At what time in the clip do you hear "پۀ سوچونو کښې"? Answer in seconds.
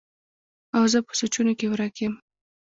1.07-1.67